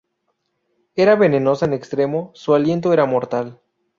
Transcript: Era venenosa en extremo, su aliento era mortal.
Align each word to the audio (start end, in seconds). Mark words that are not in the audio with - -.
Era 0.95 1.15
venenosa 1.15 1.67
en 1.67 1.73
extremo, 1.73 2.31
su 2.33 2.55
aliento 2.55 2.91
era 2.91 3.05
mortal. 3.05 3.59